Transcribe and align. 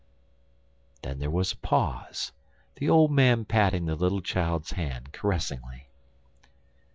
Then 1.03 1.19
there 1.19 1.29
was 1.29 1.51
a 1.51 1.57
pause, 1.57 2.31
the 2.77 2.89
old 2.89 3.11
man 3.11 3.45
patting 3.45 3.85
the 3.85 3.93
little 3.93 4.21
child's 4.23 4.71
hand 4.71 5.13
caressingly. 5.13 5.89